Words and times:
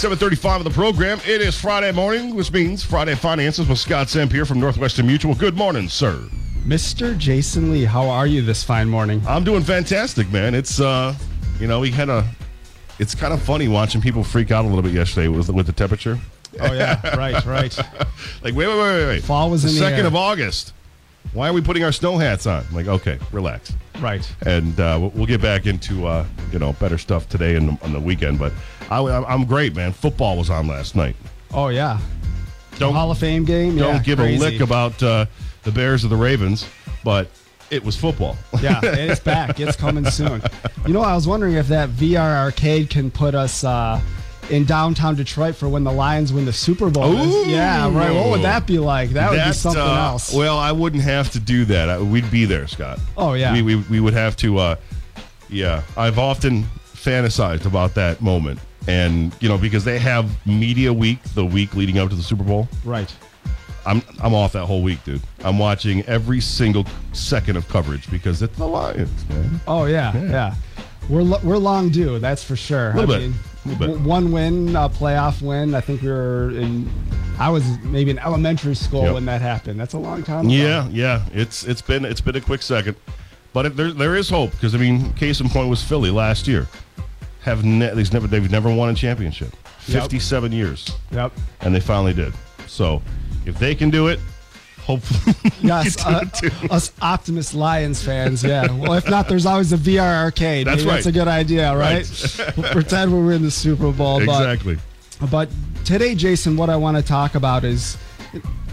735 0.00 0.60
of 0.60 0.64
the 0.64 0.70
program. 0.70 1.20
It 1.26 1.42
is 1.42 1.60
Friday 1.60 1.92
morning, 1.92 2.34
which 2.34 2.50
means 2.50 2.82
Friday 2.82 3.14
Finances 3.14 3.68
with 3.68 3.78
Scott 3.78 4.06
Sempier 4.06 4.46
from 4.46 4.58
Northwestern 4.58 5.06
Mutual. 5.06 5.34
Good 5.34 5.58
morning, 5.58 5.90
sir. 5.90 6.26
Mr. 6.64 7.18
Jason 7.18 7.70
Lee, 7.70 7.84
how 7.84 8.08
are 8.08 8.26
you 8.26 8.40
this 8.40 8.64
fine 8.64 8.88
morning? 8.88 9.20
I'm 9.28 9.44
doing 9.44 9.62
fantastic, 9.62 10.32
man. 10.32 10.54
It's, 10.54 10.80
uh, 10.80 11.14
you 11.58 11.66
know, 11.66 11.80
we 11.80 11.90
had 11.90 12.08
a, 12.08 12.26
it's 12.98 13.14
kind 13.14 13.34
of 13.34 13.42
funny 13.42 13.68
watching 13.68 14.00
people 14.00 14.24
freak 14.24 14.50
out 14.50 14.64
a 14.64 14.68
little 14.68 14.80
bit 14.80 14.94
yesterday 14.94 15.28
with, 15.28 15.50
with 15.50 15.66
the 15.66 15.72
temperature. 15.72 16.18
Oh, 16.58 16.72
yeah, 16.72 17.14
right, 17.14 17.44
right. 17.44 17.76
Like, 18.42 18.54
wait, 18.54 18.68
wait, 18.68 18.78
wait, 18.78 18.78
wait, 18.78 19.06
wait. 19.06 19.22
Fall 19.22 19.50
was 19.50 19.64
the 19.64 19.68
in 19.68 19.74
the 19.74 19.80
second 19.80 20.00
air. 20.00 20.06
of 20.06 20.16
August. 20.16 20.72
Why 21.32 21.48
are 21.48 21.52
we 21.52 21.60
putting 21.60 21.84
our 21.84 21.92
snow 21.92 22.18
hats 22.18 22.46
on? 22.46 22.64
I'm 22.68 22.74
like, 22.74 22.86
okay, 22.88 23.18
relax. 23.32 23.72
Right. 24.00 24.26
and 24.46 24.78
uh, 24.80 25.10
we'll- 25.14 25.26
get 25.26 25.42
back 25.42 25.66
into 25.66 26.06
uh, 26.06 26.24
you 26.52 26.58
know 26.58 26.72
better 26.74 26.96
stuff 26.98 27.28
today 27.28 27.54
and 27.54 27.78
on 27.82 27.92
the 27.92 28.00
weekend. 28.00 28.38
But 28.38 28.52
I, 28.90 28.98
I'm 29.00 29.44
great, 29.44 29.76
man. 29.76 29.92
Football 29.92 30.38
was 30.38 30.50
on 30.50 30.66
last 30.66 30.96
night. 30.96 31.14
Oh, 31.52 31.68
yeah. 31.68 31.98
Don't 32.78 32.94
Hall 32.94 33.10
of 33.10 33.18
Fame 33.18 33.44
game? 33.44 33.76
don't 33.76 33.96
yeah, 33.96 34.02
give 34.02 34.18
crazy. 34.18 34.36
a 34.44 34.48
lick 34.50 34.60
about 34.60 35.00
uh, 35.02 35.26
the 35.64 35.70
Bears 35.72 36.04
or 36.04 36.08
the 36.08 36.16
Ravens, 36.16 36.66
but 37.04 37.28
it 37.70 37.84
was 37.84 37.94
football. 37.96 38.36
Yeah, 38.62 38.80
it's 38.82 39.20
back. 39.20 39.60
It's 39.60 39.76
coming 39.76 40.04
soon. 40.06 40.42
You 40.86 40.92
know, 40.94 41.00
I 41.02 41.14
was 41.14 41.26
wondering 41.28 41.54
if 41.54 41.68
that 41.68 41.90
VR 41.90 42.36
arcade 42.38 42.90
can 42.90 43.10
put 43.10 43.34
us 43.34 43.62
uh, 43.64 44.00
in 44.50 44.64
downtown 44.64 45.14
Detroit 45.14 45.54
for 45.54 45.68
when 45.68 45.84
the 45.84 45.92
Lions 45.92 46.32
win 46.32 46.44
the 46.44 46.52
Super 46.52 46.90
Bowl. 46.90 47.12
Ooh. 47.12 47.48
Yeah, 47.48 47.84
right. 47.94 48.12
What 48.14 48.30
would 48.30 48.42
that 48.42 48.66
be 48.66 48.78
like? 48.78 49.10
That 49.10 49.30
would 49.30 49.44
be 49.44 49.52
something 49.52 49.80
uh, 49.80 50.08
else. 50.10 50.32
Well, 50.34 50.58
I 50.58 50.72
wouldn't 50.72 51.02
have 51.02 51.30
to 51.32 51.40
do 51.40 51.64
that. 51.66 51.88
I, 51.88 52.00
we'd 52.00 52.30
be 52.30 52.44
there, 52.44 52.66
Scott. 52.66 52.98
Oh, 53.16 53.34
yeah. 53.34 53.52
We, 53.52 53.62
we, 53.62 53.76
we 53.76 54.00
would 54.00 54.14
have 54.14 54.36
to. 54.38 54.58
Uh, 54.58 54.76
yeah, 55.48 55.82
I've 55.96 56.18
often 56.18 56.64
fantasized 56.84 57.66
about 57.66 57.94
that 57.94 58.20
moment, 58.20 58.60
and 58.86 59.34
you 59.40 59.48
know 59.48 59.58
because 59.58 59.84
they 59.84 59.98
have 59.98 60.30
media 60.46 60.92
week 60.92 61.22
the 61.34 61.44
week 61.44 61.74
leading 61.74 61.98
up 61.98 62.10
to 62.10 62.14
the 62.16 62.22
Super 62.22 62.44
Bowl. 62.44 62.68
right. 62.84 63.12
I'm 63.86 64.02
I'm 64.22 64.34
off 64.34 64.52
that 64.52 64.66
whole 64.66 64.82
week, 64.82 65.02
dude. 65.04 65.22
I'm 65.42 65.58
watching 65.58 66.02
every 66.02 66.40
single 66.40 66.84
second 67.12 67.56
of 67.56 67.66
coverage 67.68 68.10
because 68.10 68.42
it's 68.42 68.56
the 68.58 68.66
Lions, 68.66 69.26
man. 69.30 69.58
Oh 69.66 69.86
yeah, 69.86 70.14
yeah. 70.16 70.54
We're 71.08 71.22
lo- 71.22 71.40
we're 71.42 71.56
long 71.56 71.88
due, 71.88 72.18
that's 72.18 72.44
for 72.44 72.56
sure. 72.56 72.90
A 72.90 72.96
Little 72.96 73.14
I 73.14 73.18
bit, 73.18 73.30
mean, 73.30 73.34
One 73.64 74.32
win, 74.32 74.74
uh, 74.74 74.88
playoff 74.88 75.42
win. 75.42 75.74
I 75.74 75.80
think 75.80 76.00
we 76.02 76.08
were 76.08 76.50
in. 76.50 76.90
I 77.38 77.50
was 77.50 77.64
maybe 77.82 78.10
in 78.10 78.18
elementary 78.18 78.74
school 78.74 79.02
Yep. 79.04 79.14
when 79.14 79.24
that 79.26 79.40
happened. 79.42 79.78
That's 79.78 79.94
a 79.94 79.98
long 79.98 80.22
time. 80.22 80.46
ago. 80.46 80.54
Yeah, 80.54 80.88
yeah. 80.90 81.22
It's 81.32 81.64
it's 81.64 81.82
been 81.82 82.04
it's 82.04 82.20
been 82.22 82.36
a 82.36 82.40
quick 82.40 82.62
second, 82.62 82.96
but 83.52 83.66
it, 83.66 83.76
there 83.76 83.92
there 83.92 84.16
is 84.16 84.30
hope 84.30 84.52
because 84.52 84.74
I 84.74 84.78
mean, 84.78 85.12
case 85.14 85.40
in 85.40 85.48
point 85.50 85.68
was 85.68 85.82
Philly 85.82 86.10
last 86.10 86.48
year. 86.48 86.68
Have 87.42 87.64
ne- 87.64 87.92
they've 87.94 88.12
never 88.12 88.26
they've 88.26 88.50
never 88.50 88.74
won 88.74 88.88
a 88.90 88.94
championship. 88.94 89.54
Yep. 89.86 90.02
Fifty-seven 90.02 90.52
years, 90.52 90.90
Yep. 91.10 91.32
and 91.62 91.74
they 91.74 91.80
finally 91.80 92.12
did. 92.14 92.32
So, 92.66 93.02
if 93.46 93.58
they 93.58 93.74
can 93.74 93.90
do 93.90 94.08
it, 94.08 94.20
hopefully, 94.86 95.52
Yes, 95.60 96.04
uh, 96.04 96.20
do 96.20 96.26
it 96.26 96.34
too. 96.50 96.68
us 96.74 96.92
Optimist 97.02 97.54
Lions 97.54 98.02
fans. 98.02 98.42
Yeah. 98.42 98.70
Well, 98.72 98.94
if 98.94 99.08
not, 99.08 99.28
there's 99.28 99.46
always 99.46 99.72
a 99.72 99.76
VR 99.76 100.22
arcade. 100.22 100.66
That's 100.66 100.82
Maybe 100.84 100.90
That's 100.94 101.06
a 101.06 101.12
good 101.12 101.28
idea, 101.28 101.76
right? 101.76 102.04
We'll 102.56 102.70
pretend 102.72 103.12
we're 103.12 103.32
in 103.32 103.42
the 103.42 103.50
Super 103.50 103.92
Bowl. 103.92 104.24
but- 104.24 104.40
exactly. 104.40 104.78
But 105.30 105.50
today, 105.84 106.14
Jason, 106.14 106.56
what 106.56 106.70
I 106.70 106.76
want 106.76 106.96
to 106.96 107.02
talk 107.02 107.34
about 107.34 107.62
is 107.64 107.98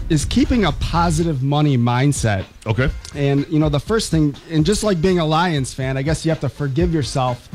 is 0.08 0.24
keeping 0.24 0.64
a 0.64 0.72
positive 0.72 1.42
money 1.42 1.76
mindset. 1.76 2.46
Okay. 2.66 2.90
And 3.14 3.46
you 3.48 3.58
know, 3.58 3.68
the 3.68 3.78
first 3.80 4.10
thing, 4.10 4.34
and 4.50 4.64
just 4.64 4.82
like 4.82 5.02
being 5.02 5.18
a 5.18 5.24
Lions 5.26 5.74
fan, 5.74 5.98
I 5.98 6.02
guess 6.02 6.24
you 6.24 6.30
have 6.30 6.40
to 6.40 6.48
forgive 6.48 6.94
yourself 6.94 7.50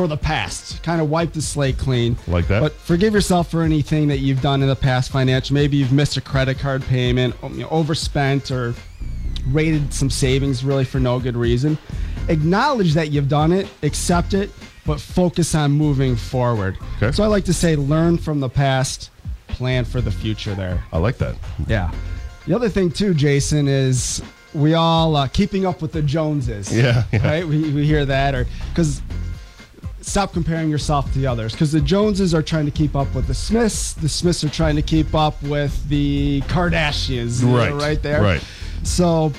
for 0.00 0.08
the 0.08 0.16
past. 0.16 0.82
Kind 0.82 1.02
of 1.02 1.10
wipe 1.10 1.34
the 1.34 1.42
slate 1.42 1.76
clean. 1.76 2.16
Like 2.26 2.48
that? 2.48 2.60
But 2.60 2.72
forgive 2.72 3.12
yourself 3.12 3.50
for 3.50 3.62
anything 3.62 4.08
that 4.08 4.20
you've 4.20 4.40
done 4.40 4.62
in 4.62 4.68
the 4.68 4.76
past 4.76 5.10
financial. 5.10 5.52
Maybe 5.52 5.76
you've 5.76 5.92
missed 5.92 6.16
a 6.16 6.22
credit 6.22 6.58
card 6.58 6.82
payment, 6.84 7.36
um, 7.42 7.52
you 7.52 7.60
know, 7.64 7.68
overspent, 7.68 8.50
or 8.50 8.74
rated 9.48 9.92
some 9.92 10.08
savings 10.08 10.64
really 10.64 10.86
for 10.86 11.00
no 11.00 11.20
good 11.20 11.36
reason. 11.36 11.76
Acknowledge 12.28 12.94
that 12.94 13.10
you've 13.10 13.28
done 13.28 13.52
it, 13.52 13.68
accept 13.82 14.32
it, 14.32 14.50
but 14.86 14.98
focus 14.98 15.54
on 15.54 15.70
moving 15.70 16.16
forward. 16.16 16.78
Okay. 16.96 17.12
So 17.12 17.22
I 17.22 17.26
like 17.26 17.44
to 17.44 17.54
say, 17.54 17.76
learn 17.76 18.16
from 18.16 18.40
the 18.40 18.48
past, 18.48 19.10
plan 19.48 19.84
for 19.84 20.00
the 20.00 20.10
future. 20.10 20.54
There. 20.54 20.82
I 20.92 20.98
like 20.98 21.18
that. 21.18 21.36
Yeah. 21.66 21.92
The 22.46 22.54
other 22.54 22.70
thing 22.70 22.90
too, 22.90 23.12
Jason, 23.12 23.68
is 23.68 24.22
we 24.54 24.72
all 24.72 25.14
uh, 25.14 25.28
keeping 25.28 25.66
up 25.66 25.82
with 25.82 25.92
the 25.92 26.00
Joneses. 26.00 26.74
Yeah, 26.74 27.04
yeah. 27.12 27.26
Right. 27.26 27.46
We, 27.46 27.70
we 27.70 27.84
hear 27.84 28.06
that, 28.06 28.34
or 28.34 28.46
because 28.70 29.02
stop 30.10 30.32
comparing 30.32 30.68
yourself 30.70 31.12
to 31.12 31.18
the 31.18 31.26
others, 31.26 31.52
because 31.52 31.72
the 31.72 31.80
Joneses 31.80 32.34
are 32.34 32.42
trying 32.42 32.64
to 32.66 32.70
keep 32.72 32.96
up 32.96 33.14
with 33.14 33.26
the 33.26 33.34
Smiths. 33.34 33.92
The 33.94 34.08
Smiths 34.08 34.42
are 34.44 34.48
trying 34.48 34.76
to 34.76 34.82
keep 34.82 35.14
up 35.14 35.40
with 35.42 35.88
the 35.88 36.42
Kardashians. 36.42 37.42
know, 37.42 37.56
Right, 37.56 37.72
Right 37.72 38.02
there. 38.02 38.22
right. 38.22 38.44
So. 38.82 39.32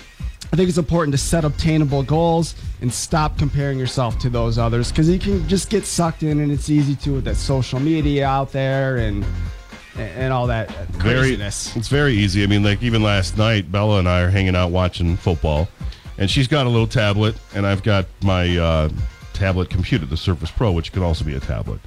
I 0.53 0.57
think 0.57 0.67
it's 0.67 0.77
important 0.77 1.13
to 1.13 1.17
set 1.17 1.45
obtainable 1.45 2.03
goals 2.03 2.55
and 2.81 2.91
stop 2.93 3.37
comparing 3.37 3.79
yourself 3.79 4.19
to 4.19 4.29
those 4.29 4.57
others 4.57 4.91
because 4.91 5.07
you 5.09 5.17
can 5.17 5.47
just 5.47 5.69
get 5.69 5.85
sucked 5.85 6.23
in, 6.23 6.41
and 6.41 6.51
it's 6.51 6.69
easy 6.69 6.93
to 6.97 7.13
with 7.13 7.23
that 7.23 7.37
social 7.37 7.79
media 7.79 8.27
out 8.27 8.51
there 8.51 8.97
and 8.97 9.23
and 9.97 10.33
all 10.33 10.47
that 10.47 10.69
very 10.87 11.19
craziness. 11.19 11.73
it's 11.77 11.87
very 11.87 12.13
easy 12.13 12.43
i 12.43 12.47
mean 12.47 12.63
like 12.63 12.81
even 12.83 13.01
last 13.03 13.37
night 13.37 13.69
bella 13.71 13.99
and 13.99 14.07
i 14.09 14.21
are 14.21 14.29
hanging 14.29 14.55
out 14.55 14.71
watching 14.71 15.15
football 15.17 15.67
and 16.17 16.29
she's 16.29 16.47
got 16.47 16.65
a 16.65 16.69
little 16.69 16.87
tablet 16.87 17.35
and 17.55 17.65
i've 17.67 17.83
got 17.83 18.05
my 18.23 18.57
uh, 18.57 18.89
tablet 19.41 19.71
computer 19.71 20.05
the 20.05 20.15
surface 20.17 20.51
pro 20.51 20.71
which 20.71 20.91
can 20.91 21.01
also 21.01 21.25
be 21.25 21.33
a 21.33 21.39
tablet. 21.39 21.79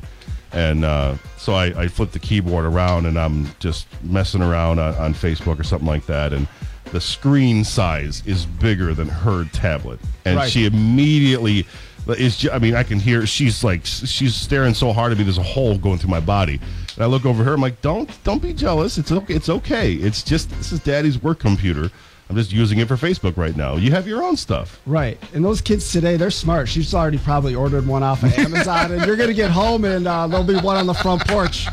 And 0.52 0.84
uh, 0.84 1.14
so 1.36 1.54
I, 1.54 1.66
I 1.82 1.88
flip 1.88 2.10
the 2.10 2.18
keyboard 2.18 2.64
around 2.64 3.06
and 3.06 3.16
i'm 3.16 3.46
just 3.60 3.86
messing 4.02 4.42
around 4.42 4.80
on, 4.80 4.94
on 4.96 5.14
facebook 5.14 5.60
or 5.60 5.62
something 5.62 5.86
like 5.86 6.06
that. 6.06 6.32
And 6.32 6.48
the 6.90 7.00
screen 7.00 7.62
size 7.64 8.22
is 8.26 8.44
bigger 8.44 8.92
than 8.92 9.08
her 9.08 9.44
tablet. 9.52 10.00
And 10.24 10.36
Right. 10.36 10.50
she 10.50 10.64
immediately 10.66 11.64
is 12.08 12.48
I 12.52 12.58
mean 12.58 12.74
I 12.74 12.82
can 12.82 12.98
hear 12.98 13.24
she's 13.24 13.62
like 13.62 13.82
she's 13.86 14.34
staring 14.34 14.74
so 14.74 14.92
hard 14.92 15.12
at 15.12 15.18
me 15.18 15.22
there's 15.24 15.38
a 15.38 15.42
hole 15.42 15.78
going 15.78 15.98
through 15.98 16.10
my 16.10 16.20
body. 16.20 16.58
And 16.94 17.04
I 17.04 17.06
look 17.06 17.24
over 17.24 17.44
her 17.44 17.54
I'm 17.54 17.60
like 17.60 17.80
don't 17.82 18.10
don't 18.24 18.42
be 18.42 18.52
jealous. 18.52 18.98
It's 18.98 19.12
okay 19.12 19.34
it's 19.34 19.48
okay. 19.48 19.92
It's 19.94 20.24
just 20.24 20.50
this 20.58 20.72
is 20.72 20.80
daddy's 20.80 21.22
work 21.22 21.38
computer 21.38 21.90
I'm 22.30 22.36
just 22.36 22.52
using 22.52 22.78
it 22.78 22.88
for 22.88 22.96
Facebook 22.96 23.36
right 23.36 23.56
now 23.56 23.76
you 23.76 23.90
have 23.90 24.06
your 24.06 24.22
own 24.22 24.36
stuff 24.36 24.80
Right. 24.86 25.18
And 25.34 25.44
those 25.44 25.60
kids 25.60 25.90
today, 25.90 26.16
they're 26.16 26.30
smart. 26.30 26.68
She's 26.68 26.94
already 26.94 27.18
probably 27.18 27.54
ordered 27.54 27.86
one 27.86 28.02
off 28.02 28.22
of 28.22 28.32
Amazon, 28.38 28.92
and 28.92 29.04
you're 29.06 29.16
going 29.16 29.28
to 29.28 29.34
get 29.34 29.50
home 29.50 29.84
and 29.84 30.06
uh, 30.06 30.26
there'll 30.26 30.44
be 30.44 30.56
one 30.56 30.76
on 30.76 30.86
the 30.86 30.94
front 30.94 31.26
porch. 31.26 31.66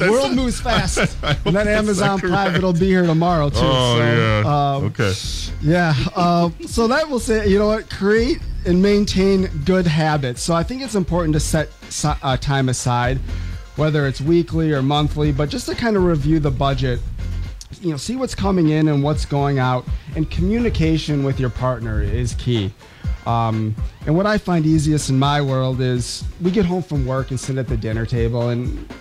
World 0.00 0.34
moves 0.34 0.60
fast. 0.60 1.16
And 1.46 1.54
then 1.54 1.68
Amazon 1.68 2.18
private 2.18 2.62
will 2.62 2.72
be 2.72 2.86
here 2.86 3.06
tomorrow, 3.06 3.50
too. 3.50 3.58
oh 3.60 3.96
so, 3.96 4.02
yeah 4.02 4.74
um, 4.76 4.84
okay 4.86 5.12
Yeah. 5.62 5.94
Uh, 6.14 6.50
so 6.66 6.88
that 6.88 7.08
will 7.08 7.20
say, 7.20 7.46
you 7.48 7.58
know 7.58 7.68
what? 7.68 7.88
Create 7.90 8.40
and 8.64 8.82
maintain 8.82 9.46
good 9.64 9.86
habits. 9.86 10.42
So 10.42 10.54
I 10.54 10.62
think 10.62 10.82
it's 10.82 10.94
important 10.94 11.34
to 11.34 11.40
set 11.40 11.68
uh, 12.04 12.36
time 12.36 12.68
aside, 12.68 13.18
whether 13.76 14.06
it's 14.06 14.20
weekly 14.20 14.72
or 14.72 14.82
monthly, 14.82 15.32
but 15.32 15.48
just 15.48 15.66
to 15.66 15.74
kind 15.74 15.96
of 15.96 16.04
review 16.04 16.40
the 16.40 16.50
budget. 16.50 17.00
You 17.86 17.92
know, 17.92 17.98
see 17.98 18.16
what's 18.16 18.34
coming 18.34 18.70
in 18.70 18.88
and 18.88 19.00
what's 19.00 19.24
going 19.24 19.60
out, 19.60 19.86
and 20.16 20.28
communication 20.28 21.22
with 21.22 21.38
your 21.38 21.50
partner 21.50 22.02
is 22.02 22.34
key. 22.34 22.72
Um, 23.26 23.76
and 24.06 24.16
what 24.16 24.26
I 24.26 24.38
find 24.38 24.66
easiest 24.66 25.08
in 25.08 25.16
my 25.16 25.40
world 25.40 25.80
is 25.80 26.24
we 26.40 26.50
get 26.50 26.66
home 26.66 26.82
from 26.82 27.06
work 27.06 27.30
and 27.30 27.38
sit 27.38 27.58
at 27.58 27.68
the 27.68 27.76
dinner 27.76 28.04
table, 28.04 28.48
and 28.48 28.92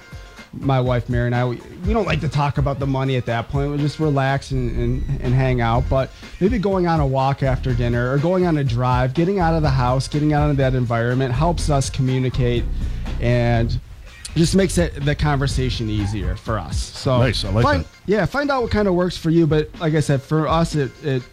my 0.53 0.79
wife 0.79 1.09
Mary 1.09 1.25
and 1.25 1.34
I, 1.34 1.45
we, 1.45 1.56
we 1.88 1.94
don't 1.94 2.06
like 2.06 2.22
to 2.22 2.29
talk 2.29 2.59
about 2.59 2.78
the 2.78 2.85
money 2.85 3.16
at 3.16 3.25
that 3.25 3.50
point. 3.50 3.72
We 3.72 3.79
just 3.79 4.00
relax 4.00 4.51
and, 4.51 4.69
and, 4.78 5.22
and 5.22 5.34
hang 5.34 5.62
out. 5.62 5.90
But 5.90 6.12
maybe 6.40 6.59
going 6.59 6.85
on 6.85 7.00
a 7.00 7.07
walk 7.07 7.41
after 7.41 7.74
dinner 7.74 8.13
or 8.13 8.19
going 8.19 8.45
on 8.45 8.56
a 8.59 8.63
drive, 8.63 9.16
getting 9.16 9.40
out 9.40 9.56
of 9.56 9.63
the 9.63 9.69
house, 9.72 10.07
getting 10.07 10.31
out 10.31 10.51
of 10.51 10.57
that 10.57 10.75
environment 10.75 11.34
helps 11.34 11.72
us 11.72 11.90
communicate 11.90 12.63
and 13.19 13.79
just 14.35 14.56
makes 14.56 14.77
it 14.77 15.04
the 15.06 15.15
conversation 15.15 15.89
easier 15.89 16.36
for 16.36 16.60
us. 16.60 16.77
So 16.77 17.19
Nice, 17.19 17.45
I 17.45 17.50
like 17.51 17.63
find, 17.63 17.83
that. 17.83 17.89
Yeah, 18.06 18.25
find 18.25 18.51
out 18.51 18.62
what 18.63 18.71
kind 18.71 18.88
of 18.88 18.94
works 18.94 19.18
for 19.18 19.30
you. 19.30 19.48
But 19.48 19.69
like 19.80 19.94
I 19.94 20.00
said, 20.01 20.21
for 20.21 20.48
us, 20.48 20.75
it, 20.75 20.92
it 21.04 21.24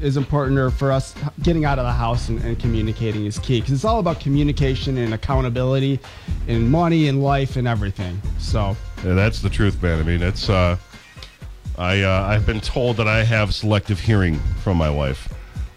is 0.00 0.16
important 0.18 0.58
or 0.58 0.70
for 0.70 0.92
us 0.92 1.14
getting 1.42 1.64
out 1.64 1.78
of 1.78 1.86
the 1.86 1.92
house 1.92 2.28
and, 2.28 2.38
and 2.42 2.58
communicating 2.58 3.24
is 3.24 3.38
key 3.38 3.60
because 3.60 3.72
it's 3.72 3.84
all 3.84 3.98
about 3.98 4.20
communication 4.20 4.98
and 4.98 5.14
accountability 5.14 5.98
and 6.48 6.70
money 6.70 7.08
and 7.08 7.22
life 7.22 7.56
and 7.56 7.66
everything 7.66 8.20
so 8.38 8.76
Yeah, 9.02 9.14
that's 9.14 9.40
the 9.40 9.48
truth, 9.48 9.82
man. 9.82 9.98
I 9.98 10.02
mean, 10.02 10.22
it's. 10.22 10.50
Uh, 10.50 10.76
I 11.78 12.02
uh, 12.02 12.22
I've 12.28 12.44
been 12.46 12.60
told 12.60 12.96
that 12.98 13.08
I 13.08 13.22
have 13.24 13.54
selective 13.54 13.98
hearing 14.00 14.38
from 14.62 14.76
my 14.76 14.90
wife. 14.90 15.32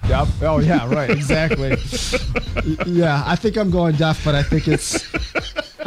yep 0.07 0.27
oh 0.41 0.59
yeah 0.59 0.89
right 0.93 1.09
exactly 1.09 1.69
yeah 2.85 3.21
i 3.25 3.35
think 3.35 3.57
i'm 3.57 3.69
going 3.69 3.93
deaf 3.95 4.23
but 4.23 4.33
i 4.33 4.41
think 4.41 4.67
it's 4.67 5.05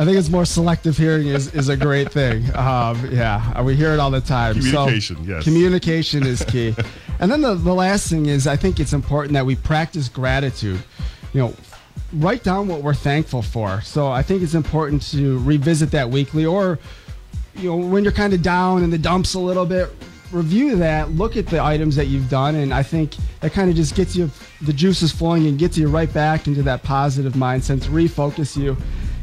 i 0.02 0.04
think 0.04 0.18
it's 0.18 0.30
more 0.30 0.44
selective 0.44 0.96
hearing 0.96 1.28
is, 1.28 1.54
is 1.54 1.68
a 1.68 1.76
great 1.76 2.12
thing. 2.12 2.44
Um, 2.56 3.08
yeah 3.12 3.62
we 3.62 3.76
hear 3.76 3.92
it 3.92 4.00
all 4.00 4.10
the 4.10 4.20
time. 4.20 4.54
Communication, 4.54 5.16
so 5.16 5.22
yes. 5.22 5.44
communication 5.44 6.26
is 6.26 6.44
key. 6.44 6.74
And 7.20 7.30
then 7.30 7.40
the, 7.40 7.54
the 7.54 7.74
last 7.74 8.08
thing 8.08 8.26
is 8.26 8.46
i 8.46 8.56
think 8.56 8.80
it's 8.80 8.92
important 8.92 9.34
that 9.34 9.46
we 9.46 9.56
practice 9.56 10.08
gratitude. 10.08 10.82
You 11.32 11.40
know 11.42 11.54
write 12.14 12.42
down 12.42 12.68
what 12.68 12.82
we're 12.82 12.94
thankful 12.94 13.42
for. 13.42 13.80
So 13.80 14.08
I 14.08 14.22
think 14.22 14.42
it's 14.42 14.54
important 14.54 15.02
to 15.12 15.38
revisit 15.38 15.90
that 15.92 16.10
weekly 16.10 16.44
or 16.44 16.78
you 17.54 17.70
know 17.70 17.76
when 17.76 18.02
you're 18.02 18.12
kind 18.12 18.32
of 18.32 18.42
down 18.42 18.82
in 18.82 18.90
the 18.90 18.98
dumps 18.98 19.34
a 19.34 19.38
little 19.38 19.66
bit 19.66 19.90
review 20.30 20.76
that 20.76 21.10
look 21.10 21.36
at 21.36 21.46
the 21.46 21.62
items 21.62 21.94
that 21.94 22.06
you've 22.06 22.30
done 22.30 22.54
and 22.54 22.72
i 22.72 22.82
think 22.82 23.16
that 23.40 23.52
kind 23.52 23.68
of 23.68 23.76
just 23.76 23.94
gets 23.94 24.16
you 24.16 24.30
the 24.62 24.72
juices 24.72 25.12
flowing 25.12 25.46
and 25.46 25.58
gets 25.58 25.76
you 25.76 25.88
right 25.88 26.10
back 26.14 26.46
into 26.46 26.62
that 26.62 26.82
positive 26.82 27.34
mindset 27.34 27.82
to 27.82 27.90
refocus 27.90 28.56
you 28.56 28.74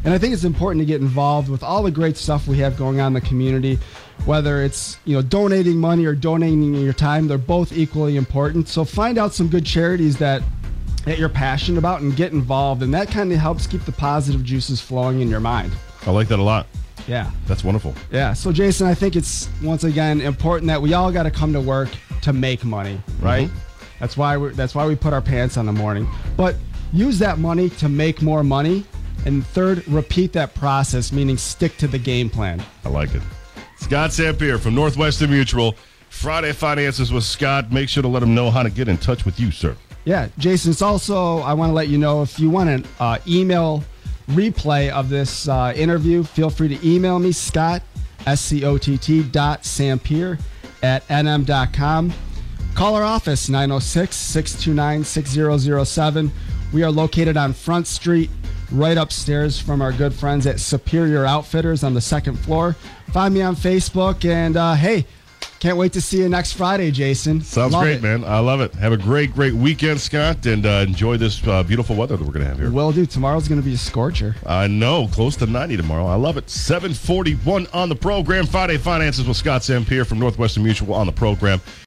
and 0.03 0.13
i 0.13 0.17
think 0.17 0.33
it's 0.33 0.43
important 0.43 0.81
to 0.81 0.85
get 0.85 1.01
involved 1.01 1.49
with 1.49 1.63
all 1.63 1.83
the 1.83 1.91
great 1.91 2.17
stuff 2.17 2.47
we 2.47 2.57
have 2.57 2.77
going 2.77 2.99
on 2.99 3.07
in 3.07 3.13
the 3.13 3.21
community 3.21 3.77
whether 4.25 4.61
it's 4.61 4.97
you 5.05 5.15
know 5.15 5.21
donating 5.21 5.77
money 5.77 6.05
or 6.05 6.13
donating 6.13 6.73
your 6.75 6.93
time 6.93 7.27
they're 7.27 7.37
both 7.37 7.71
equally 7.71 8.17
important 8.17 8.67
so 8.67 8.83
find 8.83 9.17
out 9.17 9.33
some 9.33 9.47
good 9.47 9.65
charities 9.65 10.17
that 10.17 10.41
that 11.05 11.17
you're 11.17 11.29
passionate 11.29 11.77
about 11.77 12.01
and 12.01 12.15
get 12.15 12.31
involved 12.33 12.83
and 12.83 12.93
that 12.93 13.09
kind 13.09 13.31
of 13.31 13.39
helps 13.39 13.65
keep 13.65 13.83
the 13.85 13.91
positive 13.91 14.43
juices 14.43 14.81
flowing 14.81 15.21
in 15.21 15.29
your 15.29 15.39
mind 15.39 15.71
I 16.05 16.11
like 16.11 16.27
that 16.29 16.39
a 16.39 16.43
lot. 16.43 16.65
yeah 17.07 17.31
That's 17.47 17.63
wonderful. 17.63 17.93
yeah. 18.11 18.33
So, 18.33 18.51
Jason, 18.51 18.87
I 18.87 18.93
think 18.93 19.15
it's 19.15 19.49
once 19.63 19.83
again 19.83 20.21
important 20.21 20.67
that 20.67 20.81
we 20.81 20.93
all 20.93 21.11
got 21.11 21.23
to 21.23 21.31
come 21.31 21.53
to 21.53 21.61
work 21.61 21.89
to 22.21 22.33
make 22.33 22.63
money, 22.63 22.95
mm-hmm. 22.95 23.25
right? 23.25 23.49
That's 23.99 24.15
why 24.15 24.37
we 24.37 24.49
that's 24.49 24.75
why 24.75 24.87
we 24.87 24.95
put 24.95 25.13
our 25.13 25.21
pants 25.21 25.57
on 25.57 25.67
in 25.67 25.75
the 25.75 25.79
morning. 25.79 26.07
But 26.37 26.55
use 26.93 27.19
that 27.19 27.37
money 27.37 27.69
to 27.71 27.89
make 27.89 28.21
more 28.21 28.43
money. 28.43 28.85
And 29.25 29.45
third, 29.45 29.87
repeat 29.87 30.33
that 30.33 30.55
process, 30.55 31.11
meaning 31.11 31.37
stick 31.37 31.77
to 31.77 31.87
the 31.87 31.99
game 31.99 32.29
plan. 32.29 32.63
I 32.85 32.89
like 32.89 33.13
it. 33.13 33.21
Scott 33.77 34.11
Sampier 34.11 34.59
from 34.59 34.75
Northwestern 34.75 35.29
Mutual. 35.29 35.75
Friday 36.09 36.51
Finances 36.51 37.13
with 37.13 37.23
Scott. 37.23 37.71
Make 37.71 37.87
sure 37.87 38.03
to 38.03 38.09
let 38.09 38.23
him 38.23 38.33
know 38.33 38.49
how 38.49 38.63
to 38.63 38.69
get 38.69 38.87
in 38.87 38.97
touch 38.97 39.25
with 39.25 39.39
you, 39.39 39.51
sir. 39.51 39.75
Yeah, 40.05 40.27
Jason. 40.37 40.71
It's 40.71 40.81
also 40.81 41.39
I 41.39 41.53
want 41.53 41.69
to 41.69 41.73
let 41.73 41.87
you 41.87 41.97
know 41.97 42.21
if 42.21 42.39
you 42.39 42.49
want 42.49 42.69
an 42.69 42.85
uh, 42.99 43.19
email 43.27 43.83
replay 44.29 44.89
of 44.89 45.09
this 45.09 45.47
uh, 45.47 45.73
interview, 45.75 46.23
feel 46.23 46.49
free 46.49 46.67
to 46.75 46.87
email 46.87 47.19
me 47.19 47.31
Scott 47.31 47.83
S 48.25 48.41
C 48.41 48.65
O 48.65 48.77
T 48.77 48.97
T 48.97 49.23
dot 49.23 49.63
Sampier 49.63 50.39
at 50.81 51.07
nm.com. 51.07 52.13
Call 52.75 52.95
our 52.95 53.03
office 53.03 53.49
906 53.49 54.15
629 54.15 55.03
6007. 55.03 56.31
We 56.71 56.83
are 56.83 56.91
located 56.91 57.35
on 57.35 57.53
Front 57.53 57.87
Street, 57.87 58.29
right 58.71 58.97
upstairs 58.97 59.59
from 59.59 59.81
our 59.81 59.91
good 59.91 60.13
friends 60.13 60.45
at 60.47 60.59
Superior 60.59 61.25
Outfitters 61.25 61.83
on 61.83 61.93
the 61.93 62.01
second 62.01 62.37
floor. 62.37 62.75
Find 63.13 63.33
me 63.33 63.41
on 63.41 63.55
Facebook 63.55 64.25
and 64.25 64.55
uh, 64.57 64.73
hey, 64.75 65.05
can't 65.59 65.77
wait 65.77 65.91
to 65.93 66.01
see 66.01 66.19
you 66.19 66.29
next 66.29 66.53
Friday, 66.53 66.89
Jason. 66.89 67.41
Sounds 67.41 67.73
Love 67.73 67.83
great, 67.83 67.97
it. 67.97 68.01
man. 68.01 68.23
I 68.23 68.39
love 68.39 68.61
it. 68.61 68.73
Have 68.75 68.93
a 68.93 68.97
great, 68.97 69.33
great 69.33 69.53
weekend, 69.53 69.99
Scott, 69.99 70.45
and 70.45 70.65
uh, 70.65 70.85
enjoy 70.87 71.17
this 71.17 71.45
uh, 71.45 71.63
beautiful 71.63 71.97
weather 71.97 72.15
that 72.15 72.23
we're 72.23 72.31
going 72.31 72.43
to 72.45 72.49
have 72.49 72.59
here. 72.59 72.71
Well, 72.71 72.93
dude, 72.93 73.09
Tomorrow's 73.11 73.49
going 73.49 73.59
to 73.59 73.65
be 73.65 73.73
a 73.73 73.77
scorcher. 73.77 74.35
I 74.45 74.67
know, 74.67 75.09
close 75.09 75.35
to 75.37 75.45
90 75.45 75.75
tomorrow. 75.75 76.05
I 76.05 76.15
love 76.15 76.37
it. 76.37 76.49
741 76.49 77.67
on 77.73 77.89
the 77.89 77.95
program. 77.95 78.45
Friday 78.45 78.77
Finances 78.77 79.27
with 79.27 79.35
Scott 79.35 79.61
Sampier 79.61 80.07
from 80.07 80.19
Northwestern 80.19 80.63
Mutual 80.63 80.93
on 80.93 81.07
the 81.07 81.11
program. 81.11 81.59